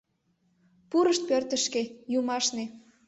Пурышт 0.89 1.23
пӧртышкӧ— 1.29 1.81
юмашне! 2.17 2.65